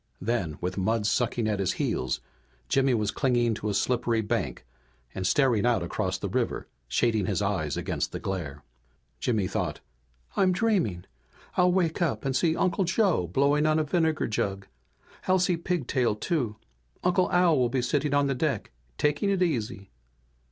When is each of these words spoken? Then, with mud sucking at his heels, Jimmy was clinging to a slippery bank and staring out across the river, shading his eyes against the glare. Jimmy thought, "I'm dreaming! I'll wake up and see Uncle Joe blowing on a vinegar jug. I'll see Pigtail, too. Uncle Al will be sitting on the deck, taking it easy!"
Then, 0.19 0.57
with 0.61 0.79
mud 0.79 1.05
sucking 1.05 1.47
at 1.47 1.59
his 1.59 1.73
heels, 1.73 2.21
Jimmy 2.69 2.95
was 2.95 3.11
clinging 3.11 3.53
to 3.53 3.69
a 3.69 3.73
slippery 3.75 4.21
bank 4.21 4.65
and 5.13 5.27
staring 5.27 5.63
out 5.63 5.83
across 5.83 6.17
the 6.17 6.27
river, 6.27 6.67
shading 6.87 7.27
his 7.27 7.39
eyes 7.39 7.77
against 7.77 8.11
the 8.11 8.17
glare. 8.19 8.63
Jimmy 9.19 9.47
thought, 9.47 9.79
"I'm 10.35 10.53
dreaming! 10.53 11.05
I'll 11.55 11.71
wake 11.71 12.01
up 12.01 12.25
and 12.25 12.35
see 12.35 12.55
Uncle 12.55 12.85
Joe 12.85 13.27
blowing 13.27 13.67
on 13.67 13.77
a 13.77 13.83
vinegar 13.83 14.25
jug. 14.27 14.65
I'll 15.27 15.37
see 15.37 15.55
Pigtail, 15.55 16.15
too. 16.15 16.55
Uncle 17.03 17.31
Al 17.31 17.59
will 17.59 17.69
be 17.69 17.83
sitting 17.83 18.15
on 18.15 18.25
the 18.25 18.33
deck, 18.33 18.71
taking 18.97 19.29
it 19.29 19.43
easy!" 19.43 19.91